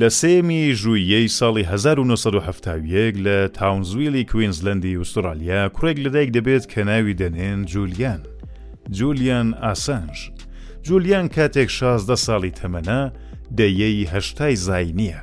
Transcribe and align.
لە 0.00 0.08
سێمی 0.20 0.62
ژوویەی 0.80 1.28
ساڵی 1.38 1.62
1970 1.62 3.16
لە 3.26 3.48
تاونزویلی 3.58 4.24
کوینزلندی 4.24 4.96
ئوسترالیا 4.96 5.68
کوڕێک 5.74 5.98
لەدایک 6.04 6.30
دەبێت 6.36 6.64
کە 6.72 6.80
ناوی 6.88 7.14
دەنێن 7.20 7.64
جولیان 7.72 8.20
جولیان 8.90 9.52
ئاسانش 9.62 10.30
جولیان 10.84 11.28
کاتێک 11.36 11.70
16 11.70 12.16
ساڵی 12.16 12.50
تەمەە 12.60 13.00
دەیەی 13.58 14.04
هەشتای 14.14 14.56
زای 14.56 14.92
نییە 14.98 15.20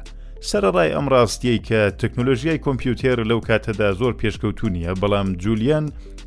سەرڕای 0.50 0.94
ئەم 0.96 1.08
ڕاستیەی 1.14 1.60
کە 1.68 1.92
تەکنۆلژیای 2.02 2.62
کۆمپیوتێر 2.66 3.20
لەو 3.30 3.42
کاتەدا 3.48 3.90
زۆر 4.00 4.14
پێشکەوتو 4.22 4.68
نیە 4.76 4.92
بەڵام 5.02 5.28
جولیان 5.44 5.86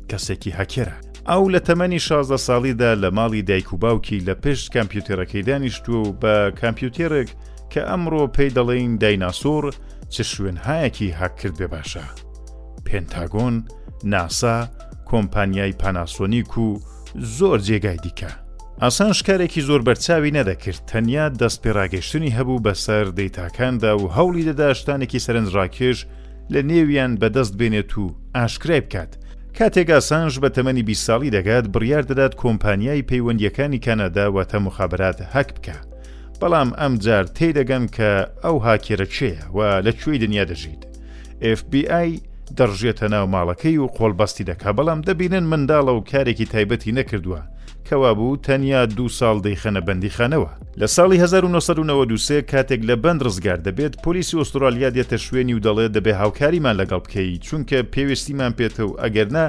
کەسێکی 0.09 0.51
هەکێرە 0.59 0.97
ئەو 1.29 1.43
لە 1.53 1.59
تەمەنی 1.67 1.99
16 1.99 2.37
ساڵیدا 2.47 2.91
لە 3.03 3.09
ماڵی 3.17 3.41
دایک 3.49 3.73
و 3.73 3.77
باوکی 3.83 4.19
لە 4.27 4.33
پشت 4.43 4.65
کامپیوتەرەکەی 4.75 5.43
دانیشتووە 5.49 6.01
و 6.07 6.13
بە 6.21 6.35
کامپیوتێرێک 6.61 7.29
کە 7.71 7.81
ئەمڕۆ 7.89 8.23
پێی 8.35 8.49
دەڵێین 8.57 8.93
دایناسۆر 9.01 9.65
چ 10.13 10.15
شوێنهایەکی 10.31 11.09
هاکرد 11.19 11.55
بێ 11.59 11.67
باشە. 11.73 12.05
پێنتاگۆن، 12.85 13.55
ناسا، 14.11 14.59
کۆمپانیای 15.09 15.71
پاناسۆنیک 15.81 16.53
و 16.65 16.67
زۆر 17.37 17.57
جێگای 17.67 17.97
دیکە. 18.05 18.31
ئاسان 18.81 19.13
شکارێکی 19.17 19.61
زۆر 19.67 19.81
بەرچاوی 19.87 20.31
نەدەکرد 20.37 20.81
تەنیا 20.89 21.27
دەست 21.41 21.59
پێراگەشتنی 21.63 22.35
هەبوو 22.37 22.59
بەسەر 22.65 23.05
دەیتاکاندا 23.17 23.91
و 23.99 24.03
هەوڵی 24.15 24.45
دەداشتانێکی 24.49 25.19
سەرنجڕاکێش 25.25 25.99
لە 26.53 26.59
نێویان 26.69 27.11
بەدەست 27.21 27.53
بێنێت 27.59 27.91
و 28.01 28.05
ئاشکرای 28.35 28.79
بکات. 28.85 29.11
کاتێک 29.57 29.89
ئاسانش 29.93 30.35
بە 30.39 30.49
تەمەنی 30.55 30.83
بی 30.87 30.93
ساڵی 31.05 31.29
دەگات 31.37 31.65
بڕیار 31.73 32.01
دەدات 32.11 32.33
کۆمپانیای 32.41 33.01
پەیوەندیەکانی 33.09 33.79
کەنەدا 33.85 34.25
وەتە 34.35 34.55
مخابرات 34.67 35.19
هەک 35.35 35.49
بکە. 35.57 35.77
بەڵام 36.45 36.71
ئەم 36.83 36.93
جار 37.05 37.25
تێدەگەن 37.37 37.85
کە 37.95 38.11
ئەو 38.45 38.57
هاکێرە 38.67 39.07
چێە 39.15 39.35
و 39.55 39.57
لەکوێی 39.85 40.21
دنیا 40.23 40.43
دەژیت 40.51 40.81
FBI 41.59 42.09
دەڕژێتە 42.57 43.05
ناو 43.13 43.25
ماڵەکەی 43.35 43.77
و 43.83 43.87
قۆڵبەستی 43.97 44.47
دەکا 44.51 44.69
بەڵام 44.77 44.99
دەبینن 45.07 45.45
منداڵە 45.51 45.91
و 45.95 46.05
کارێکی 46.11 46.45
تایبەتی 46.53 46.95
نەکردووە 46.99 47.41
کەوا 47.89 48.11
بوو 48.19 48.35
تەنیا 48.45 48.79
دو 48.97 49.05
ساڵ 49.19 49.35
دەیخەنە 49.47 49.81
بەندیخانەوە 49.87 50.49
لە 50.81 50.87
ساڵی 50.95 51.17
1993 51.19 52.41
کاتێک 52.51 52.81
لە 52.89 52.95
بند 53.05 53.21
ڕزگار 53.25 53.59
دەبێت 53.67 53.93
پلیسی 54.03 54.37
ئوسترالیا 54.37 54.89
دێتە 54.97 55.17
شوێنی 55.25 55.53
و 55.57 55.63
دەڵێت 55.65 55.91
دەبێ 55.97 56.13
هاوکاریمان 56.21 56.75
لەگەڵ 56.81 56.99
بکەی 57.05 57.39
چونکە 57.47 57.77
پێویستیمان 57.93 58.51
پێێتە 58.57 58.83
و 58.85 58.97
ئەگەرنا 59.03 59.45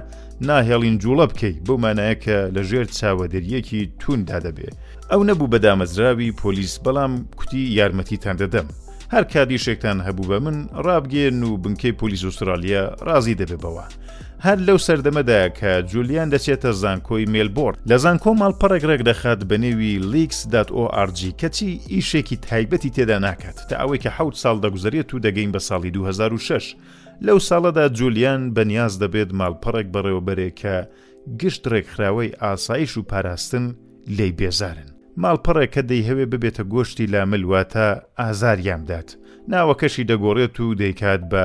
ناهێڵین 0.49 0.97
جوڵە 1.03 1.27
بکەیت 1.33 1.57
بۆ 1.67 1.75
مانایە 1.83 2.17
کە 2.25 2.37
لەژێر 2.57 2.87
چاوەدەریەکی 2.99 3.81
توندا 4.01 4.39
دەبێت 4.47 4.75
ئەو 5.11 5.23
نەبوو 5.29 5.51
بەدامەزراوی 5.53 6.37
پۆلیس 6.43 6.75
بەڵام 6.85 7.13
کوتی 7.39 7.63
یارمەتیتان 7.79 8.37
دەدەم 8.43 8.67
هەر 9.13 9.25
کادیشێکتان 9.35 10.01
هەبوو 10.09 10.27
بە 10.31 10.41
من 10.43 10.67
ڕابگەێن 10.87 11.43
و 11.45 11.57
بنکەی 11.63 11.95
پۆلیس 12.01 12.23
ئوسترالیا 12.25 12.83
ڕازی 13.07 13.39
دەبێ 13.41 13.57
بەوە. 13.63 13.87
هەر 14.47 14.59
لەو 14.67 14.79
سەردەمەدا 14.87 15.41
کە 15.59 15.71
جولیان 15.93 16.29
دەچێتە 16.35 16.71
زانکۆی 16.83 17.31
مێلبۆرد 17.35 17.79
لە 17.91 17.97
زانکۆ 18.05 18.31
ماڵپەڕێک 18.41 18.83
ڕێک 18.91 19.03
دەخات 19.09 19.41
بە 19.49 19.57
نێوی 19.65 19.95
لیکس.org 20.13 21.21
کەچی 21.41 21.81
ئیشێکی 21.95 22.37
تایبەتی 22.47 22.91
تێدا 22.97 23.19
ناکات 23.27 23.59
تا 23.69 23.75
ئەوەی 23.81 24.01
کە 24.05 24.11
حوت 24.17 24.37
ساڵ 24.43 24.57
دەگوزارێت 24.65 25.09
و 25.15 25.19
دەگەین 25.27 25.51
بە 25.55 25.59
ساڵی 25.69 25.91
2006 25.91 26.77
لەو 27.27 27.39
ساڵەدا 27.49 27.89
جولیان 27.99 28.55
بەنیاز 28.55 28.93
دەبێت 29.03 29.31
ماڵپەڕێک 29.39 29.87
بەڕێوەبەرێکە 29.95 30.77
گشت 31.41 31.63
ڕێکخراوەی 31.73 32.37
ئاسایش 32.43 32.97
و 32.97 33.03
پاراستن 33.11 33.67
لی 34.07 34.33
بێزارن. 34.39 34.96
ماڵپەڕێک 35.25 35.71
کە 35.75 35.83
دەیهوێ 35.91 36.27
ببێتە 36.33 36.63
گۆشتی 36.75 37.07
لاملواتە 37.13 37.87
ئازاریامدات 38.21 39.09
ناوەکەشی 39.53 40.07
دەگۆڕێت 40.11 40.55
و 40.61 40.67
دەیکات 40.81 41.23
بە 41.33 41.45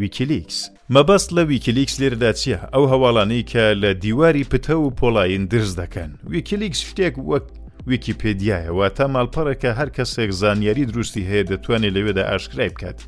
ویکیلیکس 0.00 0.58
مەبەست 0.94 1.28
لە 1.36 1.42
ویکیلیکس 1.50 1.94
لێردا 2.02 2.32
چیە 2.40 2.58
ئەو 2.74 2.84
هەواڵانەی 2.92 3.48
کە 3.52 3.64
لە 3.82 3.90
دیواری 4.04 4.44
پتە 4.50 4.70
و 4.80 4.94
پۆلاین 4.98 5.44
درز 5.52 5.72
دەکەن 5.82 6.10
ویکیلیکس 6.32 6.80
شتێک 6.88 7.14
وەک 7.30 7.46
ویکیپیدیایەوە 7.90 8.86
تا 8.96 9.04
ماڵپەڕێکە 9.14 9.70
هەر 9.78 9.88
کەسێک 9.96 10.30
زانیاری 10.40 10.84
دروستی 10.90 11.28
هەیە 11.30 11.44
دەتوانێت 11.50 11.94
لەوێدا 11.96 12.24
ئاشکرای 12.30 12.68
بکات 12.74 12.98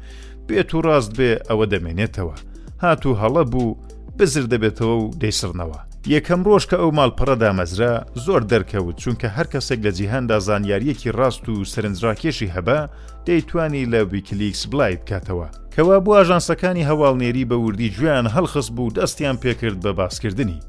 بێت 0.49 0.71
و 0.75 0.81
ڕاست 0.87 1.13
بێ 1.19 1.31
ئەوە 1.51 1.65
دەمێنێتەوە 1.73 2.37
هاتوو 2.85 3.15
هەڵە 3.23 3.43
بوو 3.53 3.77
بزر 4.19 4.45
دەبێتەوە 4.53 4.95
و 5.01 5.11
دەیسڕنەوە 5.23 5.81
یەکەم 6.07 6.41
ڕۆژ 6.47 6.65
کە 6.71 6.77
ئەو 6.81 6.91
ماڵپەڕەدا 6.99 7.51
مەزرا 7.59 7.93
زۆر 8.25 8.41
دەرکەوت 8.53 8.97
چونکە 9.03 9.27
هەر 9.37 9.47
کەسێک 9.53 9.81
لە 9.87 9.91
جیهاندا 9.99 10.39
زانیاریەکی 10.47 11.11
ڕاست 11.19 11.45
و 11.49 11.65
سرنجڕاکێشی 11.73 12.53
هەبە 12.55 12.79
دەیتوانی 13.27 13.85
لە 13.93 14.01
ویکلیکس 14.13 14.63
بلای 14.73 14.97
بکاتەوە 15.01 15.47
کەوا 15.75 15.97
بۆ 16.05 16.13
ئاژانسەکانی 16.17 16.87
هەواڵنێری 16.91 17.45
بە 17.51 17.55
وردی 17.65 17.91
گویان 17.97 18.27
هەڵخست 18.35 18.71
بوو 18.77 18.91
دەستیان 18.99 19.37
پێکرد 19.43 19.79
بە 19.85 19.91
باسکردنی 19.99 20.61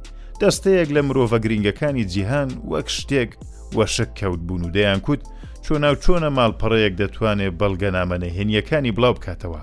دەستەیەک 0.41 0.89
لە 0.95 1.01
مرۆڤە 1.07 1.39
گرنگەکانی 1.45 2.03
جیهان 2.13 2.49
وەک 2.71 2.87
شتێک 2.97 3.29
وەشک 3.77 4.09
کەوت 4.19 4.39
بوون 4.47 4.61
و 4.65 4.71
دەیان 4.75 4.99
کوت 5.05 5.23
چۆناو 5.65 5.95
چۆنە 6.03 6.29
ماڵپەڕەیەک 6.37 6.93
دەتوانێت 7.01 7.53
بەڵگەنامەنە 7.59 8.29
هێنیەکانی 8.37 8.91
بڵاو 8.97 9.13
بکاتەوە 9.17 9.61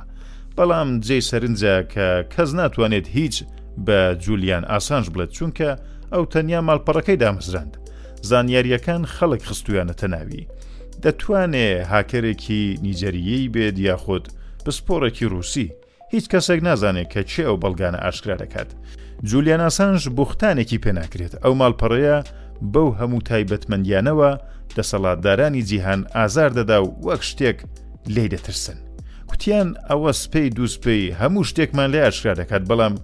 بەڵام 0.56 0.88
جێی 1.06 1.26
سەرنجە 1.30 1.74
کە 1.92 2.06
کەس 2.36 2.50
ناتوانێت 2.58 3.06
هیچ 3.16 3.36
بە 3.86 4.14
جولیان 4.24 4.64
ئاسانج 4.64 5.06
بڵێت 5.12 5.30
چونکە 5.36 5.70
ئەو 6.12 6.24
تەنیا 6.32 6.60
ماڵپەڕەکەی 6.68 7.16
دامەزراند 7.22 7.74
زانیاریەکان 8.28 9.02
خەڵک 9.14 9.42
خستویانە 9.48 9.92
تەناوی 10.00 10.48
دەتوانێ 11.02 11.66
هاکەرێکی 11.92 12.62
نیجەریەی 12.86 13.48
بێت 13.54 13.76
یاخۆت 13.88 14.26
پسپۆڕێکی 14.64 15.26
رووسی 15.32 15.68
هیچ 16.12 16.24
کەسێک 16.32 16.60
نازانێت 16.68 17.08
کە 17.12 17.20
چێ 17.30 17.42
ئەو 17.48 17.56
بەڵگانە 17.62 17.98
ئاشکرا 18.04 18.36
دەکات 18.44 18.70
جولیان 19.28 19.60
ئاسانج 19.64 20.00
بوختانێکی 20.16 20.78
پێناکرێت 20.84 21.34
ئەو 21.44 21.54
ماڵپەڕەیە 21.60 22.16
بەو 22.72 22.88
هەموو 23.00 23.20
تایبەتمەندیانەوە 23.28 24.30
دەسەڵاتدارانی 24.76 25.62
جیهان 25.68 26.00
ئازار 26.16 26.50
دەدا 26.58 26.78
و 26.82 26.88
وەک 27.06 27.22
شتێک 27.30 27.58
لێ 28.14 28.24
دەترسن 28.32 28.78
کوتیان 29.30 29.68
ئەوە 29.90 30.10
سپەی 30.22 30.48
دووسپەی 30.56 31.14
هەموو 31.20 31.44
شتێکمان 31.50 31.88
لێ 31.94 32.00
ئاشکرا 32.04 32.34
دەکات 32.42 32.62
بەڵام 32.70 32.94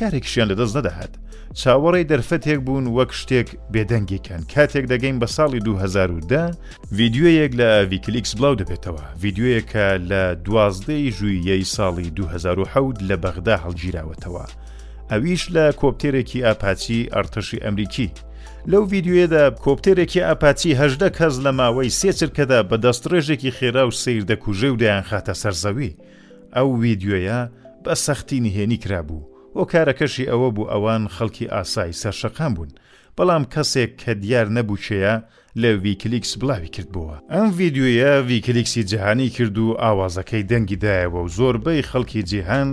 کارێکشیان 0.00 0.48
لەدەست 0.50 0.74
نەدەهات 0.78 1.12
چاوەڕێی 1.60 2.08
دەرفەتێک 2.10 2.58
بوون 2.66 2.86
وەک 2.96 3.10
شتێک 3.20 3.48
بێدەنگیکەن 3.72 4.42
کاتێک 4.54 4.84
دەگەین 4.92 5.16
بە 5.22 5.26
ساڵی 5.36 5.60
2010 5.64 6.50
ویددیوەیەک 6.98 7.52
لە 7.60 7.70
ویکلیکس 7.90 8.32
بڵاو 8.38 8.54
دەبێتەوە 8.60 9.02
ویددیوەیەکە 9.22 9.86
لە 10.10 10.22
دوازدەی 10.48 11.12
ژوویەی 11.16 11.64
ساڵی 11.74 12.10
2010 12.10 13.08
لە 13.08 13.16
بەغدا 13.24 13.56
هەڵگیراوەتەوە 13.64 14.46
ئەویش 15.10 15.42
لە 15.54 15.64
کۆپتێرێکی 15.80 16.44
ئاپاچی 16.46 17.08
ئەرتەشی 17.14 17.60
ئەمریکی 17.64 18.08
لەو 18.70 18.82
ویددیوێدا 18.92 19.44
کۆپتێرێکی 19.64 20.20
ئاپاتی 20.28 20.76
هەژدە 20.80 21.08
کەس 21.18 21.34
لە 21.44 21.50
ماوەی 21.60 21.94
سێچرکەدا 22.00 22.60
بە 22.68 22.76
دەستڕێژێکی 22.84 23.54
خێرا 23.58 23.84
و 23.88 23.92
سیردەکوژێ 24.02 24.68
و 24.72 24.78
دەیان 24.82 25.04
خاتە 25.10 25.34
سەرزەوی 25.42 25.96
ئەو 26.56 26.68
ویددیوۆیە 26.82 27.40
بە 27.84 27.94
سەختی 28.04 28.40
نهێنی 28.46 28.78
کرابوو 28.84 29.22
و 29.56 29.60
کارەکەشی 29.72 30.28
ئەوە 30.30 30.48
بوو 30.54 30.70
ئەوان 30.72 31.02
خەڵکی 31.14 31.50
ئاسایی 31.54 31.98
سەرشەقام 32.02 32.52
بوون 32.54 32.68
بەڵام 33.16 33.42
کەسێک 33.54 33.90
کە 34.02 34.12
دیار 34.22 34.46
نەبووچەیە 34.56 35.14
لە 35.62 35.70
ویکلیکس 35.84 36.32
بڵاوی 36.40 36.72
کردبووە 36.76 37.16
ئەم 37.32 37.46
ڤیددیوە 37.56 38.12
ویکلیکسی 38.30 38.82
جیهانی 38.90 39.28
کرد 39.36 39.56
و 39.58 39.76
ئاوازەکەی 39.82 40.42
دەنگیدایەوە 40.50 41.20
و 41.24 41.28
زۆربەی 41.38 41.82
خەڵکی 41.90 42.22
جیهان 42.30 42.68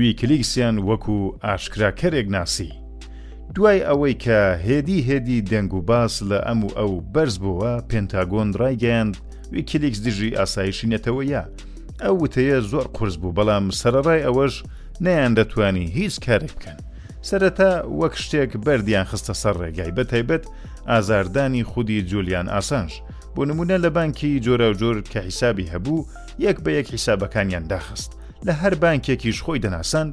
ویکلیکسیان 0.00 0.76
وەکو 0.88 1.18
ئاشکراکەرێک 1.44 2.26
ناسی 2.36 2.70
دوای 3.54 3.84
ئەوەی 3.88 4.14
کە 4.24 4.38
هێدی 4.66 5.04
هێدی 5.08 5.40
دەنگ 5.50 5.72
و 5.74 5.80
باس 5.88 6.14
لە 6.30 6.38
ئەم 6.46 6.60
و 6.64 6.68
ئەو 6.78 6.92
بەرز 7.14 7.36
بووە 7.42 7.72
پێنتاگۆن 7.90 8.48
ڕایگەاند 8.60 9.14
ویکلیکس 9.54 10.00
دژی 10.06 10.36
ئاسایشی 10.38 10.90
نەتەوەیە 10.94 11.42
ئەو 12.02 12.14
وتەیە 12.24 12.58
زۆر 12.70 12.86
قرس 12.96 13.16
بوو 13.20 13.36
بەڵام 13.36 13.64
سەرڕای 13.80 14.24
ئەوەش 14.26 14.54
نەیان 15.00 15.34
دەتوانی 15.34 15.86
هیچ 15.98 16.14
کارێک 16.26 16.52
بکەن 16.58 16.78
سەرەتا 17.28 17.72
وەک 18.00 18.14
شتێک 18.22 18.50
بەردیان 18.66 19.06
خستە 19.10 19.34
سەر 19.42 19.54
ڕێگای 19.62 19.92
بە 19.96 20.04
تایبەت 20.12 20.44
ئازاردانی 20.90 21.64
خودی 21.70 22.02
جولیان 22.10 22.48
ئاسانش 22.54 22.94
بۆ 23.34 23.42
نمونە 23.50 23.76
لە 23.84 23.88
بانکی 23.96 24.40
جۆرە 24.44 24.66
و 24.70 24.78
جۆر 24.80 24.96
کە 25.12 25.16
حیسابی 25.28 25.70
هەبوو 25.72 26.06
یەک 26.44 26.56
بە 26.64 26.70
یەک 26.78 26.86
حیسابەکانیان 26.94 27.64
داخست 27.72 28.10
لە 28.46 28.52
هەر 28.60 28.74
بانکێکیش 28.82 29.38
خۆی 29.44 29.58
دەناسند 29.64 30.12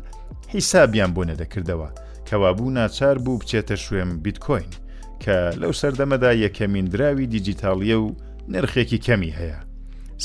حیسابیان 0.53 1.11
بۆ 1.13 1.21
نەدەکردەوە 1.29 1.89
کەوابوو 2.27 2.69
ناچار 2.77 3.17
بوو 3.23 3.39
بچێتە 3.41 3.75
شوێن 3.83 4.11
بیتکۆین 4.23 4.69
کە 5.23 5.35
لەو 5.61 5.71
سەردەمەدا 5.81 6.31
یەکەمین 6.43 6.85
دراوی 6.93 7.27
دیجیتاڵیە 7.33 7.97
و 8.03 8.07
نرخێکی 8.53 8.99
کەمی 9.07 9.33
هەیە 9.39 9.59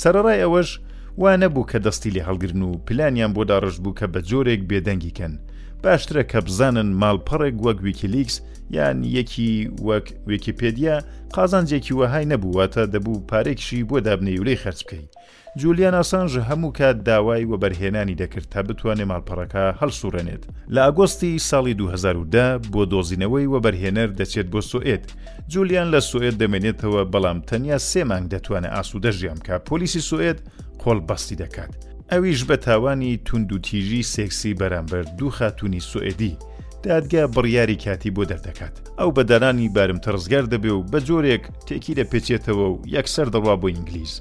سەرڕای 0.01 0.43
ئەوەش 0.43 0.71
وا 1.19 1.33
نەبوو 1.43 1.65
کە 1.71 1.79
دەستی 1.87 2.11
لێ 2.15 2.23
هەڵگرن 2.29 2.61
و 2.63 2.79
پلانیان 2.87 3.33
بۆ 3.35 3.43
داڕژ 3.51 3.75
بوو 3.83 3.95
کە 3.99 4.07
بە 4.13 4.21
جۆرێک 4.29 4.63
بێدەنگیکەن 4.71 5.35
باشترە 5.83 6.23
کە 6.31 6.39
بزانن 6.47 6.89
ماڵپەڕێک 7.01 7.57
وەک 7.65 7.79
ویکیلیکس 7.87 8.37
یان 8.77 8.99
یەکی 9.17 9.51
وەک 9.89 10.07
وێکیپێدیا 10.29 10.97
قازانجێکی 11.35 11.95
وەهای 11.99 12.25
نەبوواتە 12.33 12.83
دەبوو 12.95 13.25
پارێکشی 13.31 13.85
بۆ 13.89 13.97
دابنەیولەی 14.07 14.61
خەرچ 14.63 14.81
بکەی 14.87 15.07
جولیان 15.61 15.95
ئاسانژ 15.99 16.33
هەموو 16.49 16.73
کات 16.79 16.97
داوای 17.09 17.45
وەبەرهێنانی 17.51 18.15
دەکرد 18.23 18.47
تا 18.55 18.61
بتوانێت 18.67 19.07
ماڵپەڕەکە 19.13 19.65
هەڵسوورێنێت 19.81 20.43
لە 20.75 20.81
ئاگۆستی 20.87 21.33
ساڵی 21.49 21.75
2010 21.75 22.59
بۆ 22.73 22.83
دۆزینەوەی 22.93 23.47
وەبەرهێنەر 23.53 24.11
دەچێت 24.21 24.47
بۆ 24.53 24.61
سوئێت 24.73 25.05
جولیان 25.53 25.89
لە 25.95 26.01
سوئێت 26.11 26.35
دەمێنێتەوە 26.43 27.03
بەڵام 27.13 27.41
تەنیا 27.49 27.79
سێمانگ 27.91 28.27
دەتوانێت 28.35 28.73
ئاسوودەژیان 28.75 29.39
کە 29.47 29.55
پۆلیسی 29.69 30.01
سوئێت 30.11 30.39
قۆڵ 30.83 31.01
بەستی 31.09 31.37
دەکات 31.43 31.73
ئەویش 32.13 32.41
بە 32.49 32.57
تاوانی 32.67 33.17
تونند 33.27 33.53
و 33.53 33.59
تیژی 33.67 34.03
سێکسی 34.13 34.57
بەرامبەر 34.61 35.05
دوو 35.19 35.31
خاتونی 35.39 35.81
سوئدی 35.91 36.37
دادگا 36.83 37.25
بڕیاری 37.35 37.77
کاتی 37.85 38.11
بۆ 38.17 38.23
دەردەکات 38.31 38.75
ئەو 38.99 39.11
بەدانانی 39.17 39.73
بارم 39.77 39.99
تەرزگار 40.07 40.45
دەبێ 40.53 40.69
و 40.75 40.87
بە 40.93 40.99
جۆرێک 41.09 41.45
تێکی 41.67 41.95
دەپێچێتەوە 41.99 42.57
و 42.71 42.81
یەکسەر 42.95 43.29
دەڕوا 43.35 43.55
بۆ 43.61 43.67
ئینگلیز 43.73 44.15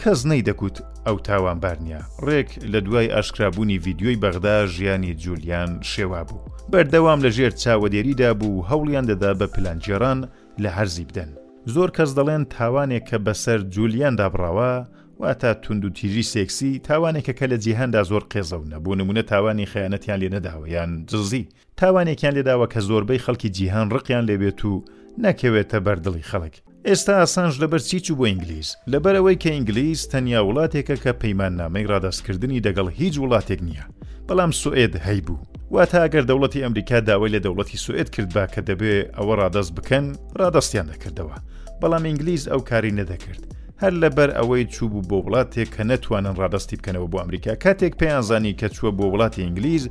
کەس 0.00 0.18
نەیدەکوت 0.30 0.76
ئەو 1.06 1.16
تاوانبار 1.28 1.78
نییە 1.86 2.00
ڕێک 2.26 2.48
لە 2.72 2.78
دوای 2.86 3.12
ئاشکرابوونی 3.14 3.78
ڤیددیۆی 3.84 4.20
بەغدا 4.22 4.56
ژیانی 4.74 5.14
جولیان 5.22 5.70
شێوا 5.92 6.22
بوو 6.28 6.46
بەردەوام 6.72 7.18
لە 7.24 7.30
ژێر 7.36 7.52
چاوەدێریدا 7.62 8.30
بوو 8.40 8.66
هەوڵیان 8.70 9.06
دەدا 9.10 9.32
بە 9.40 9.46
پلانجیێران 9.54 10.18
لە 10.62 10.70
هەرزی 10.76 11.06
بدەن 11.08 11.30
زۆر 11.72 11.90
کەس 11.96 12.10
دەڵێن 12.18 12.42
تاوانێک 12.54 13.04
کە 13.10 13.18
بەسەر 13.26 13.58
جولیان 13.74 14.14
دابڕاوە 14.20 14.72
واتە 15.20 15.54
تونند 15.62 15.84
و 15.84 15.88
تیژی 15.90 16.22
سێکسی 16.22 16.78
تاوانێکە 16.86 17.32
کە 17.38 17.46
لە 17.50 17.56
جیهندا 17.64 18.02
زۆر 18.10 18.24
قێزەون 18.32 18.68
نەبوو 18.74 18.94
نمونە 19.00 19.22
تاوانی 19.30 19.66
خەیانەتیان 19.66 20.18
لێ 20.20 20.28
نەداوە 20.36 20.66
یان 20.74 21.06
جززی 21.10 21.48
تاوانێکیان 21.80 22.34
لێداوە 22.36 22.66
کە 22.72 22.80
زۆربەی 22.88 23.22
خەڵکی 23.24 23.48
جیهان 23.56 23.90
ڕقیان 23.94 24.24
لێبێت 24.28 24.64
و 24.64 24.84
نەکەوێتە 25.22 25.78
بەردڵی 25.86 26.26
خەڵک 26.30 26.54
ئێستا 26.88 27.14
ئاسانج 27.18 27.52
لەبەر 27.62 27.78
چیچ 27.88 28.10
و 28.10 28.14
بۆ 28.18 28.24
ئینگلیس 28.28 28.68
لەبەرەوەی 28.92 29.36
کە 29.42 29.48
ئینگلیس 29.52 30.00
تەنیا 30.12 30.40
وڵاتێکە 30.48 30.96
کە 31.04 31.12
پەیمان 31.22 31.52
نامەی 31.60 31.88
ڕادستکردنی 31.92 32.60
دەگەڵ 32.66 32.86
هیچ 33.00 33.14
وڵاتێک 33.22 33.60
نییە 33.68 33.86
بەڵام 34.28 34.50
سوئد 34.62 34.94
هەیبوو 35.06 35.38
واتاگەر 35.74 36.24
دەوڵەتی 36.28 36.62
ئەمریکا 36.64 36.98
داوای 37.00 37.30
لە 37.36 37.40
دەوڵەتی 37.44 37.76
سوئد 37.84 38.08
کرد 38.14 38.30
با 38.36 38.44
کە 38.52 38.60
دەبێ 38.70 38.94
ئەوە 39.16 39.34
ڕادەست 39.40 39.72
بکەن 39.76 40.04
ڕادەستیان 40.40 40.86
دەکردەوە 40.92 41.36
بەڵام 41.80 42.02
ئینگلیس 42.06 42.44
ئەو 42.48 42.60
کاری 42.70 42.90
نەدەکرد 43.00 43.42
هەر 43.82 43.92
لەبەر 44.02 44.30
ئەوەی 44.38 44.64
چوو 44.74 44.88
بوو 44.92 45.02
بۆ 45.10 45.18
وڵاتێک 45.24 45.68
کە 45.74 45.82
نەتوانن 45.90 46.34
ڕادستی 46.40 46.76
بکەنەوە 46.78 47.08
بۆ 47.10 47.16
ئەمریکا 47.22 47.52
کاتێک 47.64 47.94
پێیانزانی 48.00 48.56
کە 48.60 48.66
چووە 48.74 48.90
بۆ 48.98 49.04
وڵاتی 49.12 49.42
ئینگلیز 49.44 49.84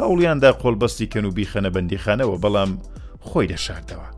هەوڵیاندا 0.00 0.50
قۆڵبەستی 0.60 1.06
کەن 1.12 1.24
و 1.26 1.30
بیخەنە 1.36 1.70
بەندیخانەوە 1.74 2.38
بەڵام 2.42 2.72
خۆی 3.26 3.46
دەشاتەوە 3.52 4.08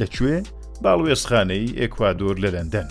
دەکوێ 0.00 0.36
باڵوێسخانەی 0.82 1.72
ئێکوادۆر 1.80 2.34
لە 2.44 2.50
لەندەن 2.56 2.88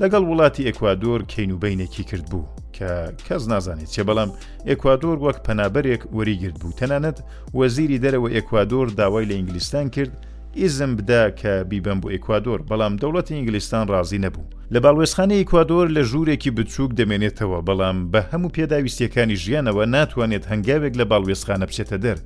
لەگەڵ 0.00 0.22
وڵاتی 0.30 0.66
ئەکوادۆر 0.68 1.20
کەینوبینێکی 1.32 2.04
کرد 2.10 2.26
بوو 2.30 2.46
کە 2.76 2.90
کەس 3.28 3.42
نازانێت 3.52 3.90
چێ 3.94 4.02
بەڵام 4.08 4.30
ئەکوادۆر 4.70 5.16
وەک 5.24 5.38
پەنابەرێک 5.46 6.02
وەریگرت 6.16 6.56
بوو 6.60 6.76
تەنانەت 6.80 7.18
وەزیری 7.58 8.02
دەرەوە 8.04 8.28
ئەکوادۆر 8.36 8.86
داوای 9.00 9.28
لە 9.30 9.34
ئینگلیستان 9.38 9.86
کرد 9.96 10.12
ئیزم 10.56 10.96
بدا 10.96 11.30
کە 11.30 11.64
بیبم 11.70 11.98
بۆ 12.02 12.08
ئیکوادۆر 12.14 12.58
بەڵام 12.70 12.92
دەوڵەتی 13.00 13.30
ئینگلیستان 13.36 13.84
ڕازی 13.92 14.18
نەبوو 14.26 14.50
لە 14.74 14.78
باڵێزخانە 14.84 15.34
ئیکوادۆر 15.38 15.86
لە 15.96 16.02
ژوورێکی 16.10 16.50
بچووک 16.56 16.90
دەمێنێتەوە 16.98 17.58
بەڵام 17.68 17.98
بە 18.12 18.20
هەموو 18.32 18.52
پێداویستیەکانی 18.56 19.36
ژیانەوە 19.42 19.84
ناتوانێت 19.94 20.44
هەنگاوێک 20.50 20.94
لە 21.00 21.04
باڵێزخانە 21.10 21.64
بچێتە 21.68 21.96
دەر 22.04 22.18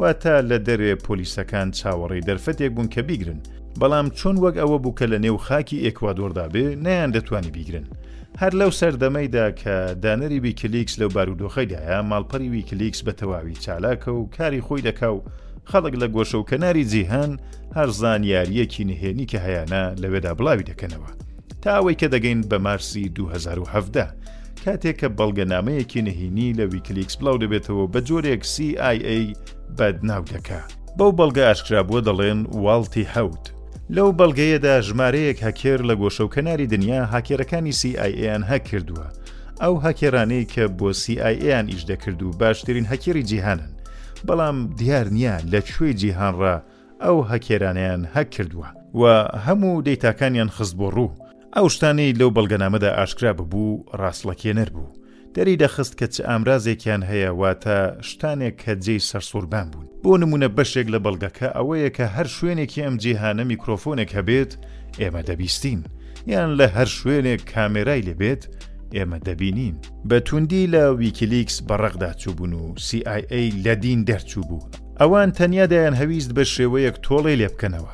واتە 0.00 0.34
لە 0.50 0.58
دەرێ 0.68 0.92
پۆلیسەکان 1.06 1.68
چاوەڕێی 1.78 2.24
دەرفەتێک 2.28 2.70
بوون 2.74 2.88
کە 2.94 3.00
بیگرن 3.08 3.40
بەڵام 3.80 4.06
چۆن 4.18 4.36
وەک 4.42 4.56
ئەوە 4.60 4.78
بوو 4.82 4.94
کە 4.98 5.06
لە 5.12 5.18
نێو 5.24 5.38
خاکی 5.46 5.82
ئێکوادۆردا 5.84 6.46
بێ 6.54 6.66
نیان 6.84 7.10
دەتوانی 7.16 7.50
بیگرن 7.56 7.86
هەر 8.40 8.52
لەو 8.60 8.70
سەردەمەیدا 8.80 9.46
کە 9.60 9.72
دانەری 10.04 10.40
ویکلیکس 10.46 10.94
لەو 11.00 11.08
بارودۆخەیدایە 11.16 11.96
ماڵپەری 12.10 12.48
ویکلیکس 12.54 13.00
بە 13.06 13.12
تەواوی 13.18 13.54
چالاکە 13.64 14.08
و 14.18 14.22
کاری 14.36 14.60
خۆی 14.66 14.82
دەکا 14.88 15.08
و 15.14 15.22
خەڵک 15.72 15.94
لە 16.02 16.06
گۆشە 16.16 16.36
و 16.38 16.42
کەناری 16.50 16.84
جیهان 16.92 17.30
هەر 17.76 17.88
زانیاریەکی 18.00 18.84
نهێنی 18.90 19.26
کە 19.30 19.38
هەیەە 19.44 19.94
لەوێدا 20.02 20.32
بڵاوی 20.38 20.68
دەکەنەوە 20.70 21.10
تاوەی 21.64 21.94
کە 22.00 22.06
دەگەین 22.14 22.40
بە 22.50 22.58
مارسی 22.66 23.06
2017 23.08 24.08
کاتێک 24.64 24.96
کە 25.00 25.08
بەڵگەنامەیەکی 25.18 26.02
نهینی 26.06 26.52
لە 26.58 26.64
ویکلیکس 26.72 27.16
بڵاو 27.18 27.38
دەبێتەوە 27.42 27.84
بە 27.92 28.00
جۆرێک 28.08 28.42
CIA 28.52 29.16
بەدناو 29.78 30.22
دەکا 30.34 30.62
بەو 30.98 31.12
بەڵگە 31.18 31.44
ئاشکرابووە 31.52 32.00
دەڵێن 32.08 32.40
واڵتی 32.62 33.04
حەوت 33.14 33.44
لەو 33.96 34.08
بەڵگەیەدا 34.18 34.74
ژمارەیەک 34.86 35.38
هەکێر 35.46 35.80
لە 35.88 35.94
گۆشە 36.02 36.22
و 36.24 36.32
کەناری 36.34 36.66
دنیا 36.74 37.02
هاکێرەکانی 37.12 37.74
CIAیان 37.80 38.42
هەک 38.50 38.64
کردووە 38.70 39.06
ئەو 39.62 39.74
هەکێرانەی 39.86 40.44
کە 40.52 40.64
بۆ 40.78 40.90
CIAیان 41.02 41.66
ئیش 41.72 41.82
دەکرد 41.90 42.20
و 42.22 42.30
باشترین 42.40 42.86
هەکێری 42.92 43.22
جیهانن 43.30 43.72
بەڵام 44.28 44.56
دیار 44.78 45.06
نییە 45.16 45.34
لە 45.52 45.60
کوێ 45.72 45.90
جیهانڕە 46.00 46.54
ئەو 47.02 47.16
هەکێرانیان 47.30 48.00
هەک 48.14 48.28
کردووە 48.34 48.68
و 49.00 49.02
هەموو 49.46 49.82
دەیتاکانیان 49.86 50.50
خست 50.56 50.74
بۆ 50.78 50.88
ڕوو 50.96 51.16
ئەو 51.56 51.66
شتانەی 51.74 52.12
لەو 52.20 52.30
بەڵگەنامەدا 52.36 52.90
ئاشکرا 52.98 53.32
ببوو 53.38 53.84
ڕاستڵەکێنەر 54.00 54.70
بوو 54.74 54.88
دەری 55.34 55.56
دەخست 55.62 55.94
کە 56.00 56.06
چ 56.14 56.16
ئامرازێکیان 56.28 57.02
هەیە 57.10 57.30
واتە 57.40 57.78
شتانێک 58.08 58.54
کە 58.64 58.72
جێی 58.84 59.04
سەرسووربان 59.10 59.66
بوون 59.70 59.86
بۆ 60.02 60.12
نمونە 60.22 60.48
بەشێک 60.56 60.86
لە 60.94 60.98
بەڵگەکە 61.04 61.48
ئەوەیە 61.56 61.90
کە 61.96 62.06
هەر 62.14 62.26
شوێنێکی 62.36 62.82
ئەم 62.84 62.96
جیهانە 63.02 63.44
میکرۆفۆنێک 63.50 64.10
هەبێت 64.18 64.52
ئێمە 65.00 65.22
دەبیستین 65.28 65.80
یان 66.32 66.50
لە 66.60 66.66
هەر 66.76 66.88
شوێنێک 66.98 67.42
کامێرای 67.52 68.06
لەبێت 68.08 68.42
ئێمە 68.96 69.18
دەبینین 69.26 69.76
بە 70.08 70.18
توندی 70.26 70.70
لە 70.74 70.82
ویکیلیکس 71.02 71.56
بەڕەغدا 71.68 72.10
چوبوون 72.22 72.52
و 72.54 72.64
CIA 72.86 73.40
لە 73.64 73.74
دین 73.84 74.00
دەرچوو 74.10 74.46
بوو 74.48 74.68
ئەوان 75.00 75.30
تەنیادایان 75.38 75.94
هەویست 76.00 76.30
بە 76.36 76.44
شێوەیەک 76.54 76.96
تۆڵی 77.06 77.36
لێ 77.40 77.48
بکەنەوە 77.54 77.92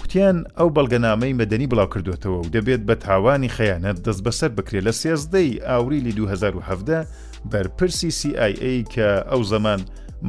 کوتیان 0.00 0.36
ئەو 0.58 0.68
بەڵگەنامەی 0.76 1.36
مەدەنی 1.40 1.70
بڵاو 1.72 1.92
کردوێتەوە 1.92 2.36
و 2.40 2.50
دەبێت 2.56 2.82
بە 2.88 2.94
تاوانی 3.04 3.52
خەیانەت 3.56 3.98
دەست 4.06 4.20
بەسەر 4.26 4.50
بکرێت 4.58 4.84
لە 4.88 4.92
سێزدەی 5.02 5.60
ئاوریلی 5.68 6.12
2017 6.16 7.06
بەرپرسی 7.50 8.10
CIA 8.20 8.48
کە 8.92 9.08
ئەو 9.30 9.42
زەمان 9.52 9.80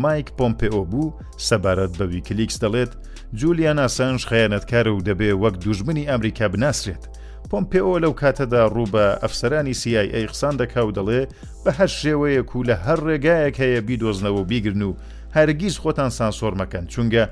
مایک 0.04 0.27
پۆمپێۆ 0.38 0.81
بوو 0.92 1.15
سەبارەت 1.50 1.94
بە 2.00 2.06
ویکلیکس 2.13 2.57
دەڵێت 2.63 2.92
جولیان 3.39 3.80
ئاسانش 3.83 4.24
خەیانەتکارە 4.30 4.92
و 4.94 5.04
دەبێ 5.10 5.30
وەک 5.44 5.56
دوژمنی 5.65 6.07
ئەمریکا 6.12 6.45
بناسرێت 6.54 7.04
پۆمپێۆ 7.50 7.94
لەو 8.04 8.13
کاتەدا 8.22 8.62
ڕوو 8.74 8.88
بە 8.94 9.06
ئەفسەرانی 9.22 9.75
CIA 9.81 10.22
قسان 10.31 10.56
دەکا 10.62 10.81
و 10.86 10.92
دەڵێ 10.98 11.22
بە 11.63 11.72
هەر 11.79 11.89
شێوەیەک 12.00 12.50
و 12.56 12.63
لە 12.70 12.75
هەر 12.86 13.00
ڕێگایەک 13.08 13.56
هەیە 13.63 13.79
بیدۆزنەوە 13.88 14.41
بیگرن 14.51 14.82
و 14.89 14.96
هەرگیز 15.36 15.75
خۆتان 15.84 16.12
سانسۆر 16.18 16.53
مەکەن 16.62 16.86
چونگە 16.94 17.24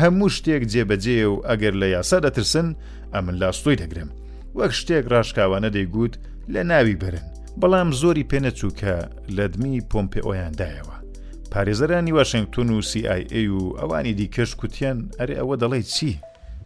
هەموو 0.00 0.28
شتێک 0.36 0.62
جێبەجێ 0.72 1.16
و 1.32 1.36
ئەگەر 1.48 1.74
لە 1.82 1.86
یاسا 1.96 2.18
دەترسن 2.24 2.66
ئە 3.12 3.18
من 3.26 3.34
لاستۆی 3.42 3.76
دەگرم 3.82 4.10
وەک 4.58 4.72
شتێک 4.80 5.04
ڕاشکاوانە 5.12 5.70
دەیگوت 5.76 6.14
لە 6.54 6.62
ناوی 6.70 6.94
برن 7.02 7.26
بەڵام 7.60 7.88
زۆری 8.00 8.24
پێنەچووکە 8.30 8.94
لەدمی 9.36 9.80
پۆمپێۆیاندایەوە 9.90 10.96
پارێزەرانی 11.52 12.12
واشنگتون 12.18 12.68
و 12.70 12.80
CIA 12.90 13.34
و 13.56 13.60
ئەوانی 13.80 14.14
دیکەش 14.18 14.50
کوتیان 14.60 14.98
ئەرێ 15.20 15.34
ئەوە 15.40 15.56
دەڵێ 15.62 15.80
چی 15.94 16.10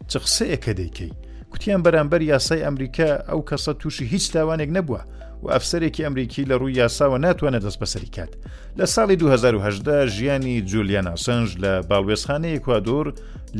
چ 0.09 0.11
قسەیەکە 0.23 0.73
دەیکەی 0.79 1.13
کوتیان 1.51 1.81
بەرامبەر 1.85 2.21
یاسای 2.21 2.63
ئەمریکا 2.65 3.09
ئەو 3.29 3.41
کەسە 3.49 3.71
تووشی 3.79 4.05
هیچ 4.13 4.25
تاوانێک 4.33 4.69
نەبووە 4.77 5.01
و 5.43 5.45
ئەفسەرێکی 5.53 6.03
ئەمریکی 6.05 6.45
لە 6.49 6.55
ڕووی 6.61 6.77
یاساوە 6.81 7.17
ناتوانێت 7.25 7.63
دەست 7.67 7.79
بەسەری 7.81 8.09
کات 8.15 8.31
لە 8.79 8.85
ساڵی 8.93 9.15
2010 9.15 10.07
ژیانی 10.15 10.61
جولیاناسەنج 10.71 11.47
لە 11.63 11.71
باڵێزخانەی 11.89 12.55
ئکوادۆر 12.57 13.05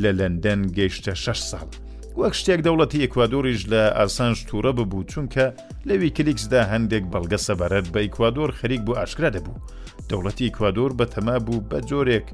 لە 0.02 0.10
لەندەن 0.18 0.60
گەیشتە 0.76 1.14
6 1.24 1.40
ساڵ. 1.52 1.66
وەک 2.16 2.34
شتێک 2.34 2.60
دەوڵەتی 2.66 3.02
ئکوادۆریش 3.04 3.60
لە 3.72 3.82
ئاسانج 3.98 4.36
توورە 4.48 4.72
ببوو 4.78 5.04
چونکە 5.10 5.44
لەوی 5.88 6.10
کلیکسدا 6.16 6.60
هەندێک 6.72 7.04
بەڵگە 7.12 7.36
سەبارەت 7.46 7.86
بە 7.94 8.00
ئیکوادۆر 8.04 8.50
خەریک 8.58 8.80
بۆ 8.86 8.92
ئاشکرا 8.96 9.30
دەبوو. 9.36 9.60
دەوڵەتی 10.10 10.42
ئیکوادۆر 10.46 10.90
بەتەما 10.98 11.36
بوو 11.44 11.60
بە 11.70 11.78
جۆرێک 11.88 12.26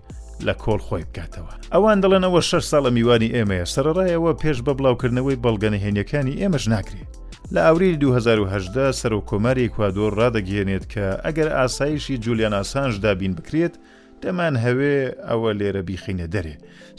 لە 0.47 0.55
کۆڵ 0.65 0.79
خۆی 0.87 1.05
بکاتەوە 1.09 1.53
ئەوان 1.75 1.99
دەڵێنەوە 2.03 2.41
شش 2.49 2.65
ساڵە 2.73 2.91
میوانی 2.97 3.35
ئێمەیە 3.37 3.67
سەرڕایەوە 3.75 4.33
پێش 4.43 4.59
بە 4.67 4.73
بڵاوکردنەوەی 4.79 5.41
بەڵگەنەهێنیەکانی 5.45 6.39
ئێمەش 6.41 6.65
ناکرێت 6.75 7.11
لە 7.55 7.61
ئەوریل 7.67 7.97
2010 7.99 8.93
سەر 9.01 9.13
و 9.15 9.21
کۆماری 9.31 9.73
کوادۆر 9.75 10.13
ڕدەگەێنێت 10.21 10.85
کە 10.93 11.07
ئەگەر 11.25 11.49
ئاسایشی 11.59 12.21
جولیان 12.25 12.55
ئاسانش 12.59 12.95
دابین 13.05 13.33
بکرێت 13.39 13.75
دەمان 14.23 14.55
هەوێ 14.65 14.97
ئەوە 15.29 15.51
لێرە 15.61 15.83
بیخینە 15.89 16.27
دەرێ 16.35 16.55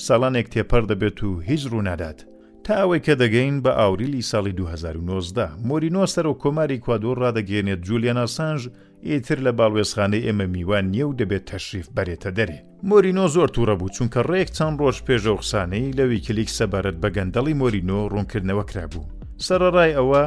ساڵانێک 0.08 0.48
تێپەر 0.54 0.84
دەبێت 0.92 1.18
و 1.28 1.32
هیچ 1.50 1.62
ڕوونادات 1.72 2.20
تا 2.66 2.74
ئەوەی 2.82 3.02
کە 3.06 3.14
دەگەین 3.22 3.56
بە 3.64 3.72
ئاوریلی 3.80 4.28
ساڵی 4.32 4.54
2009 4.54 5.50
مۆرینۆ 5.68 6.04
سەر 6.14 6.26
و 6.30 6.40
کۆماری 6.44 6.82
کوادۆر 6.84 7.16
ڕدەگەێنێت 7.24 7.80
جولیان 7.88 8.18
ئاسانژ 8.24 8.62
ئیتر 9.08 9.38
لە 9.46 9.52
باڵوێزخانەی 9.60 10.26
ئێمە 10.28 10.46
میوان 10.56 10.86
نییە 10.94 11.06
و 11.08 11.18
دەبێت 11.20 11.44
تەشریف 11.52 11.88
بەرێتە 11.96 12.32
دەرێ 12.40 12.60
مۆرینۆ 12.84 13.26
زۆر 13.36 13.48
تووڕە 13.56 13.76
بوو 13.80 13.90
چونکە 13.96 14.22
ڕێک 14.32 14.50
چەند 14.56 14.76
ڕۆژ 14.82 14.98
پێشە 15.08 15.34
قسانەی 15.42 15.92
لە 15.98 16.04
ویکلیک 16.12 16.50
سەبارەت 16.58 16.96
بە 17.04 17.10
گەندەڵی 17.16 17.54
مۆرینۆ 17.62 18.00
ڕوونکردنەوە 18.12 18.64
کرابوو 18.72 19.06
سەرڕای 19.46 19.94
ئەوە 19.98 20.24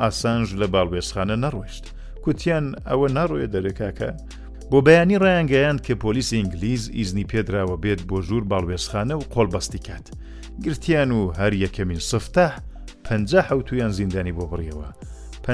ئاسانژ 0.00 0.46
لە 0.60 0.66
باڵبێسخانە 0.74 1.36
نەڕۆشت 1.44 1.84
کوتیان 2.24 2.66
ئەوە 2.88 3.08
ناڕۆیە 3.16 3.46
دەرەکاکە 3.54 4.10
بۆ 4.70 4.78
بەیانی 4.86 5.16
ڕایانگەیان 5.22 5.78
کە 5.86 5.94
پۆلیس 6.04 6.28
ئینگلیز 6.36 6.84
ئیزنی 6.96 7.24
پێدراوە 7.30 7.76
بێت 7.84 8.00
بۆ 8.08 8.18
ژوور 8.26 8.44
باڵبێسخانە 8.50 9.14
و 9.18 9.22
قۆڵبەستی 9.34 9.78
کات 9.86 10.06
گرتیان 10.64 11.10
و 11.18 11.22
هەر 11.38 11.52
یەکەمین 11.64 12.00
سفتەح 12.08 12.52
پ 13.04 13.06
حوتویان 13.50 13.90
زیندانی 13.98 14.32
بۆ 14.38 14.44
بڕیەوە 14.50 14.88
پ 15.44 15.46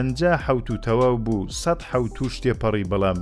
حوت 0.47 0.69
و 0.71 0.77
تەواو 0.87 1.17
بوو 1.25 1.47
١ 1.61 1.81
حوت 1.91 2.17
و 2.23 2.29
شتێپەڕی 2.35 2.89
بەڵام 2.91 3.21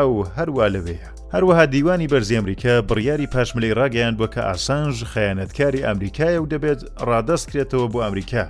ئەو 0.00 0.12
هەروە 0.38 0.66
لەوەیە 0.74 1.08
هەروەها 1.34 1.64
دیوانی 1.74 2.08
بەرزی 2.12 2.36
ئەمریکا 2.38 2.74
بڕیاری 2.88 3.26
پاشملی 3.34 3.72
ڕاگەیان 3.78 4.14
بۆ 4.20 4.26
کە 4.34 4.40
ئاسانژ 4.50 4.96
خەیانەتکاری 5.12 5.84
ئەمریکایە 5.88 6.40
و 6.42 6.46
دەبێت 6.52 6.80
ڕادەستکرێتەوە 7.08 7.86
بۆ 7.92 7.98
ئەمریکا 8.06 8.44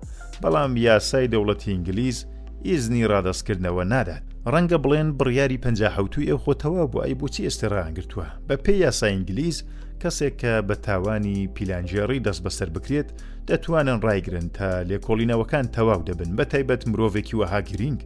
بەڵام 0.42 0.72
یاسای 0.86 1.28
دەوڵەتی 1.32 1.70
ئینگلیز 1.72 2.18
ئیزنی 2.66 3.06
ڕادەستکردنەوە 3.12 3.84
نادات 3.92 4.22
ڕەنگە 4.52 4.78
بڵێن 4.84 5.08
بڕیاری 5.18 5.56
1950 5.56 6.26
ئێو 6.26 6.38
خۆتەوە 6.44 6.84
بۆ 6.92 6.98
ئەی 7.04 7.14
بۆچی 7.20 7.44
ئێستا 7.46 7.68
ڕانگرتووە 7.76 8.26
بە 8.48 8.54
پێی 8.64 8.76
یاسا 8.84 9.06
ئینگلیز 9.10 9.58
کەسێک 10.02 10.34
کە 10.42 10.52
بە 10.68 10.74
تاوانی 10.86 11.40
پیلانجێڕی 11.56 12.22
دەست 12.26 12.42
بەسەر 12.46 12.68
بکرێت 12.76 13.08
دەتوانن 13.48 13.98
ڕایگرن 14.06 14.48
تا 14.56 14.68
لێکۆڵینەوەکان 14.88 15.66
تەواو 15.76 16.02
دەبن 16.08 16.30
بە 16.38 16.44
تایبەت 16.52 16.82
مرۆڤێکی 16.90 17.36
وەها 17.40 17.60
گرنگ 17.68 18.00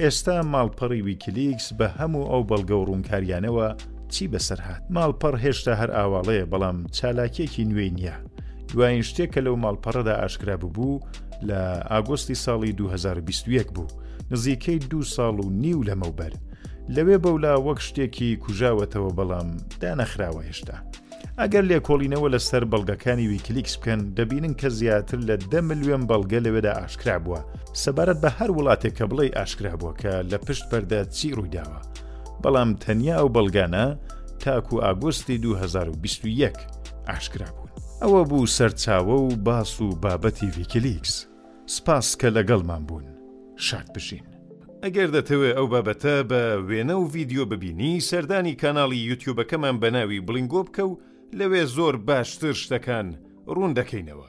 ئێستا 0.00 0.36
ماڵپەڕی 0.52 1.02
ویکلیکس 1.08 1.66
بە 1.78 1.86
هەموو 1.98 2.30
ئەو 2.30 2.42
بەڵگە 2.50 2.76
و 2.78 2.86
ڕوونکاریانەوە 2.88 3.68
چی 4.12 4.24
بەسەر 4.32 4.60
هاات 4.66 4.84
ماڵپەڕ 4.96 5.34
هێشتا 5.44 5.72
هەر 5.80 5.90
ئاواڵەیە 5.96 6.44
بەڵام 6.52 6.76
چالاکیەکی 6.96 7.68
نوێ 7.70 7.86
نییە 7.96 8.16
دوایین 8.72 9.04
شتێک 9.08 9.30
کە 9.34 9.40
لەو 9.46 9.56
ماڵپەڕەدا 9.64 10.14
ئاشکرا 10.20 10.56
ببوو 10.62 11.02
لە 11.48 11.60
ئاگۆستی 11.90 12.40
ساڵی 12.44 12.70
2021 12.72 13.72
بوو 13.74 13.88
نزیکەی 14.30 14.78
دو 14.90 15.00
ساڵ 15.14 15.34
و 15.44 15.48
نیو 15.64 15.84
لەمەوبەر 15.88 16.32
لەوێ 16.94 17.16
بەولا 17.24 17.54
وەک 17.66 17.80
شتێکی 17.86 18.30
کوژاوەتەوە 18.44 19.10
بەڵام 19.18 19.48
دانەخراوە 19.82 20.42
هێشتا 20.48 20.76
ئەگەر 21.42 21.62
لێکۆڵینەوە 21.70 22.28
لە 22.34 22.40
سەر 22.48 22.64
بەڵگەکانی 22.72 23.30
ویکلیکس 23.32 23.74
بکەن 23.78 24.00
دەبینن 24.16 24.54
کە 24.60 24.68
زیاتر 24.78 25.18
لە 25.28 25.36
دە 25.52 25.60
ملیۆن 25.68 26.02
بەڵگە 26.10 26.38
لەوێدا 26.46 26.72
ئاشکرا 26.80 27.18
بووە 27.24 27.40
سەبارەت 27.82 28.18
بە 28.24 28.30
هەر 28.38 28.50
وڵاتێک 28.56 28.94
کە 28.98 29.04
بڵێ 29.10 29.26
ئاشکرا 29.36 29.74
بووە 29.80 29.92
کە 30.02 30.12
لە 30.30 30.38
پشت 30.46 30.64
بەردا 30.70 31.00
چی 31.16 31.28
ڕوویداوە 31.36 31.80
بەڵام 32.42 32.70
تەنیا 32.84 33.16
ئەو 33.18 33.28
بەڵگانە 33.36 33.84
تاکو 34.42 34.76
ئاگۆستی 34.84 35.36
2021 35.38 36.56
ئاشکرا 37.08 37.48
بوون 37.56 37.72
ئەوە 38.02 38.22
بوو 38.30 38.46
سەرچاوە 38.56 39.16
و 39.26 39.28
باس 39.46 39.72
و 39.80 39.88
بابەتی 40.02 40.46
ویکلیکس 40.56 41.14
سپاس 41.76 42.06
کە 42.20 42.28
لەگەڵمان 42.36 42.82
بوون 42.88 43.06
شاد 43.66 43.86
بژین 43.94 44.26
ئەگەر 44.84 45.08
دەتەوێت 45.16 45.56
ئەو 45.58 45.66
بابەتە 45.74 46.14
بە 46.30 46.42
وێنە 46.68 46.96
و 47.00 47.10
ڤیددیو 47.12 47.44
ببینی 47.52 48.00
سەردانی 48.08 48.54
کانناڵی 48.62 49.06
یوتیوبەکەمان 49.10 49.76
بەناوی 49.82 50.20
بلنگۆ 50.26 50.60
بکە 50.66 50.82
و 50.86 50.92
لەوێ 51.38 51.62
زۆر 51.76 51.94
باشتر 52.08 52.52
شتەکان 52.62 53.06
ڕوون 53.54 53.72
دەکەینەوە. 53.78 54.28